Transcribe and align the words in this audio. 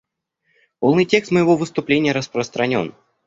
Полный 0.79 1.05
текст 1.05 1.29
моего 1.31 1.55
выступления 1.55 2.11
распространен. 2.11 2.95